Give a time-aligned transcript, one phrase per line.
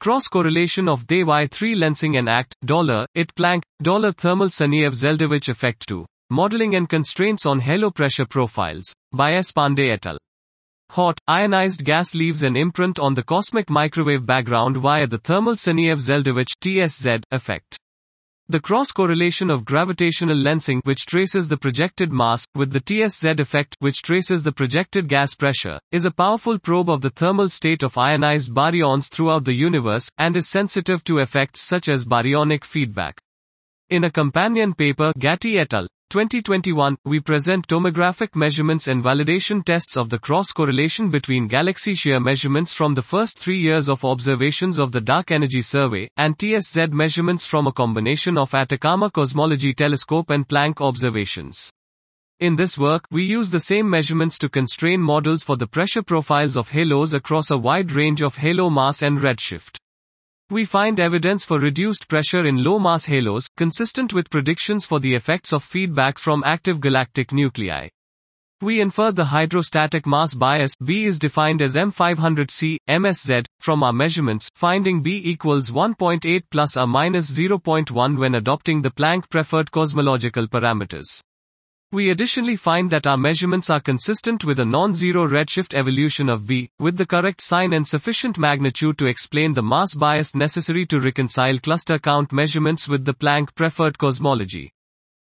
[0.00, 6.06] Cross-correlation of DES Y3 lensing and ACT, dollar, it Planck, dollar thermal Sunyaev-Zeldovich effect 2.
[6.30, 8.84] Modeling and constraints on halo pressure profiles.
[9.10, 9.50] By S.
[9.50, 10.16] Pandey et al.
[10.90, 16.52] Hot, ionized gas leaves an imprint on the cosmic microwave background via the thermal Sunyaev-Zeldovich
[16.62, 17.76] TSZ effect.
[18.50, 24.00] The cross-correlation of gravitational lensing which traces the projected mass, with the TSZ effect which
[24.00, 28.54] traces the projected gas pressure, is a powerful probe of the thermal state of ionized
[28.54, 33.20] baryons throughout the universe, and is sensitive to effects such as baryonic feedback.
[33.90, 35.88] In a companion paper Gatti et al.
[36.10, 42.74] 2021, we present tomographic measurements and validation tests of the cross-correlation between galaxy shear measurements
[42.74, 47.46] from the first three years of observations of the Dark Energy Survey, and TSZ measurements
[47.46, 51.72] from a combination of Atacama Cosmology Telescope and Planck observations.
[52.40, 56.58] In this work, we use the same measurements to constrain models for the pressure profiles
[56.58, 59.77] of halos across a wide range of halo mass and redshift.
[60.50, 65.14] We find evidence for reduced pressure in low mass halos, consistent with predictions for the
[65.14, 67.88] effects of feedback from active galactic nuclei.
[68.62, 74.48] We infer the hydrostatic mass bias B is defined as M500C, MSZ, from our measurements,
[74.54, 81.20] finding B equals 1.8 plus or minus 0.1 when adopting the Planck preferred cosmological parameters.
[81.90, 86.68] We additionally find that our measurements are consistent with a non-zero redshift evolution of B,
[86.78, 91.58] with the correct sign and sufficient magnitude to explain the mass bias necessary to reconcile
[91.58, 94.70] cluster count measurements with the Planck preferred cosmology.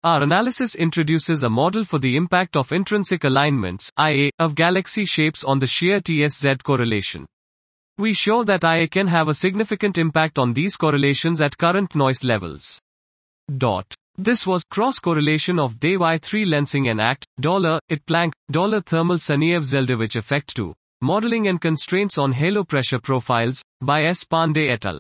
[0.04, 5.44] Our analysis introduces a model for the impact of intrinsic alignments, IA, of galaxy shapes
[5.44, 7.26] on the shear TSZ correlation.
[7.98, 12.24] We show that IA can have a significant impact on these correlations at current noise
[12.24, 12.80] levels.
[13.58, 13.96] Dot.
[14.18, 20.16] This was cross-correlation of DES Y3 lensing and ACT, dollar, it Planck, dollar thermal Sunyaev-Zeldovich
[20.16, 20.72] effect 2.
[21.02, 24.24] Modeling and constraints on halo pressure profiles, by S.
[24.24, 25.00] Pandey et al.